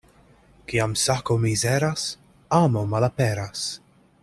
[0.71, 2.07] Kiam sako mizeras,
[2.61, 3.69] amo malaperas.